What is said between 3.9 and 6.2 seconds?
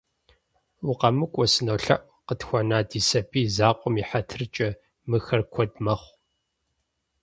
и хьэтыркӀэ, мыхэр куэд мэхъу.